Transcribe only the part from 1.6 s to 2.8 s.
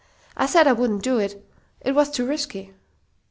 it was too risky."